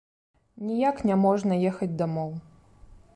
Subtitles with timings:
[0.69, 2.31] Ніяк няможна ехаць дамоў.